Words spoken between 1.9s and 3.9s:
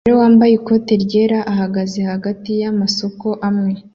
hagati yamasoko amwe